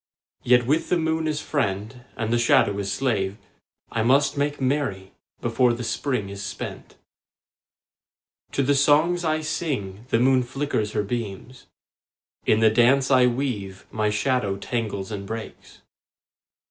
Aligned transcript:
Yet 0.41 0.65
with 0.65 0.89
the 0.89 0.97
moon 0.97 1.27
as 1.27 1.41
friend 1.41 2.05
and 2.17 2.33
the 2.33 2.39
shadow 2.39 2.79
as 2.79 2.91
slave 2.91 3.37
I 3.91 4.01
must 4.01 4.35
make 4.35 4.59
merry 4.59 5.11
before 5.41 5.73
the 5.73 5.83
Spring 5.83 6.27
is 6.29 6.41
spent. 6.43 6.95
To 8.53 8.63
the 8.63 8.73
songs 8.73 9.23
I 9.23 9.41
sing 9.41 10.07
the 10.09 10.19
moon 10.19 10.41
flickers 10.41 10.93
her 10.93 11.03
beams; 11.03 11.67
In 12.47 12.61
the 12.61 12.71
dance 12.71 13.11
I 13.11 13.27
weave 13.27 13.85
my 13.91 14.09
shadow 14.09 14.57
tangles 14.57 15.11
and 15.11 15.27
breaks. 15.27 15.81